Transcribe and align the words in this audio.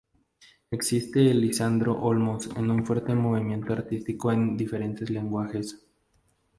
Existe 0.71 1.29
en 1.29 1.41
Lisandro 1.41 1.93
Olmos 2.01 2.47
un 2.47 2.83
fuerte 2.87 3.13
movimiento 3.13 3.71
artístico 3.73 4.31
en 4.31 4.57
diferentes 4.57 5.11
lenguajes. 5.11 5.85